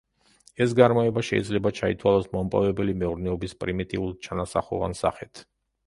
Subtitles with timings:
[0.65, 5.49] ეს გარემოება შეიძლება ჩაითვალოს მომპოვებელი მეურნეობის პრიმიტიულ, ჩანასახოვან სახედ.